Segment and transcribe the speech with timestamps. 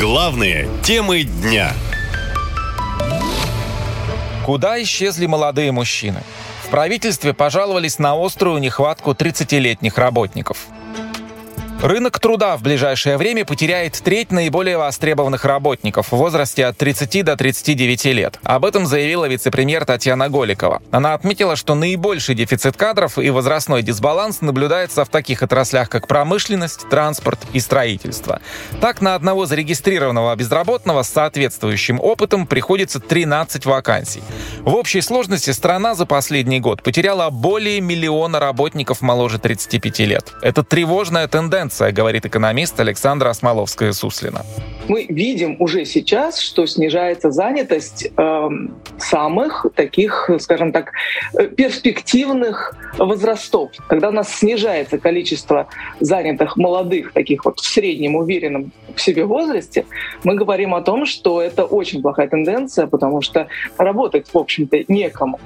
[0.00, 1.74] Главные темы дня.
[4.46, 6.22] Куда исчезли молодые мужчины?
[6.64, 10.68] В правительстве пожаловались на острую нехватку 30-летних работников–
[11.82, 17.36] Рынок труда в ближайшее время потеряет треть наиболее востребованных работников в возрасте от 30 до
[17.36, 18.38] 39 лет.
[18.42, 20.82] Об этом заявила вице-премьер Татьяна Голикова.
[20.90, 26.86] Она отметила, что наибольший дефицит кадров и возрастной дисбаланс наблюдается в таких отраслях, как промышленность,
[26.90, 28.42] транспорт и строительство.
[28.82, 34.22] Так, на одного зарегистрированного безработного с соответствующим опытом приходится 13 вакансий.
[34.60, 40.34] В общей сложности страна за последний год потеряла более миллиона работников моложе 35 лет.
[40.42, 44.44] Это тревожная тенденция тенденция, говорит экономист Александра Осмоловская-Суслина.
[44.88, 48.48] Мы видим уже сейчас, что снижается занятость э,
[48.98, 50.92] самых таких, скажем так,
[51.38, 53.70] э, перспективных возрастов.
[53.88, 55.66] Когда у нас снижается количество
[56.00, 59.84] занятых молодых, таких вот в среднем уверенном в себе возрасте,
[60.24, 63.46] мы говорим о том, что это очень плохая тенденция, потому что
[63.78, 65.38] работать, в общем-то, некому.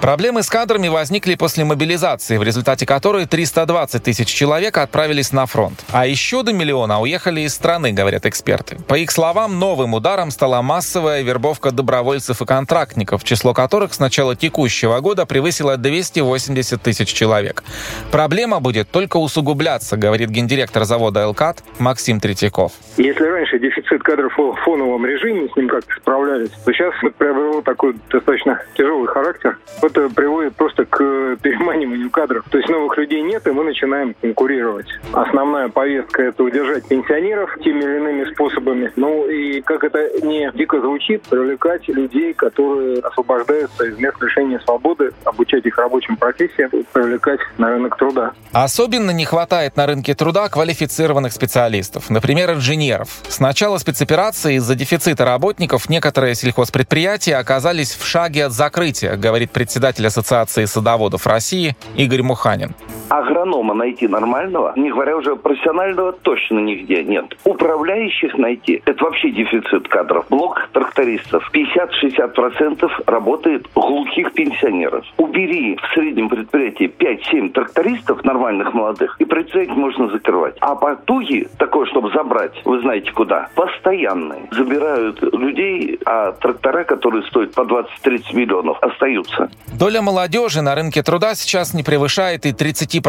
[0.00, 5.84] Проблемы с кадрами возникли после мобилизации, в результате которой 320 тысяч человек отправились на фронт.
[5.92, 8.78] А еще до миллиона уехали из страны, говорят эксперты.
[8.88, 14.34] По их словам, новым ударом стала массовая вербовка добровольцев и контрактников, число которых с начала
[14.34, 17.62] текущего года превысило 280 тысяч человек.
[18.10, 22.72] Проблема будет только усугубляться, говорит гендиректор завода «Элкат» Максим Третьяков.
[22.96, 27.96] Если раньше дефицит кадров в фоновом режиме, с ним как-то справлялись, то сейчас приобрело такой
[28.10, 29.58] достаточно тяжелый характер
[29.90, 30.98] это приводит просто к
[31.42, 32.44] переманиванию кадров.
[32.50, 34.86] То есть новых людей нет, и мы начинаем конкурировать.
[35.12, 38.92] Основная повестка– это удержать пенсионеров теми или иными способами.
[38.96, 45.10] Ну и, как это не дико звучит, привлекать людей, которые освобождаются из мест лишения свободы,
[45.24, 48.32] обучать их рабочим профессиям, привлекать на рынок труда.
[48.52, 53.08] Особенно не хватает на рынке труда квалифицированных специалистов, например, инженеров.
[53.28, 59.79] С начала спецоперации из-за дефицита работников некоторые сельхозпредприятия оказались в шаге от закрытия, говорит председатель
[59.80, 62.74] председатель Ассоциации садоводов России Игорь Муханин.
[63.10, 67.36] Агронома найти нормального, не говоря уже профессионального, точно нигде нет.
[67.44, 70.26] Управляющих найти– это вообще дефицит кадров.
[70.30, 75.04] Блок трактористов 50-60% работает глухих пенсионеров.
[75.16, 80.54] Убери в среднем предприятии 5-7 трактористов нормальных молодых, и предприятие можно закрывать.
[80.60, 84.42] А потуги, такое, чтобы забрать, вы знаете куда, постоянные.
[84.52, 89.50] Забирают людей, а трактора, которые стоят по 20-30 миллионов, остаются.
[89.76, 92.99] Доля молодежи на рынке труда сейчас не превышает и 30%.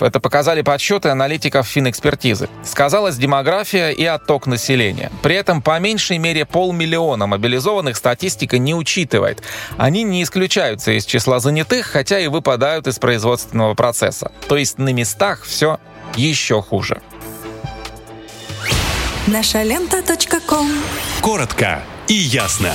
[0.00, 2.48] Это показали подсчеты аналитиков финэкспертизы.
[2.64, 5.10] Сказалась демография и отток населения.
[5.22, 9.42] При этом по меньшей мере полмиллиона мобилизованных статистика не учитывает.
[9.76, 14.32] Они не исключаются из числа занятых, хотя и выпадают из производственного процесса.
[14.48, 15.78] То есть на местах все
[16.16, 17.00] еще хуже.
[19.26, 20.02] Наша лента.
[21.20, 22.72] Коротко и ясно.